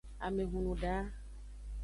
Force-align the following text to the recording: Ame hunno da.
Ame 0.25 0.41
hunno 0.51 0.73
da. 0.81 0.95